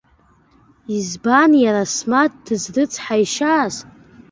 [0.95, 3.75] Избан иара Асмаҭ дызрыцҳаишьаз?